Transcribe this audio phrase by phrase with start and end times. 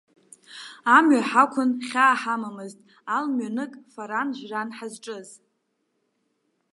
[0.95, 2.79] Амҩа ҳақәын, хьаа ҳамамызт,
[3.15, 5.29] алмҩанык фаран, жәран ҳазҿыз.